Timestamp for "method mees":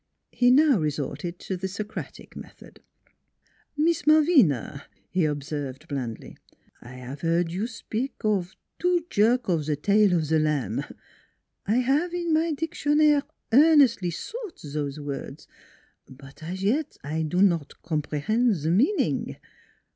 2.35-4.07